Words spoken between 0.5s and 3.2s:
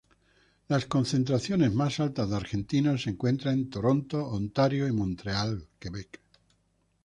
Las concentraciones más altas de argentinos se